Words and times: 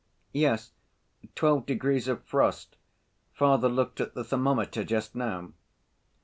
"Yes, 0.33 0.71
twelve 1.35 1.67
degrees 1.67 2.07
of 2.07 2.23
frost. 2.23 2.75
Father 3.33 3.69
looked 3.69 4.01
at 4.01 4.15
the 4.15 4.23
thermometer 4.23 4.83
just 4.83 5.13
now." 5.13 5.53